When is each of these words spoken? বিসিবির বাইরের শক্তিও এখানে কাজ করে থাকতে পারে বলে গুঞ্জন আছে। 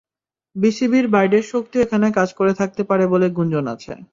বিসিবির 0.55 1.05
বাইরের 1.07 1.43
শক্তিও 1.51 1.83
এখানে 1.83 2.07
কাজ 2.17 2.29
করে 2.33 2.53
থাকতে 2.59 2.81
পারে 2.89 3.05
বলে 3.07 3.27
গুঞ্জন 3.37 3.65
আছে। 3.75 3.93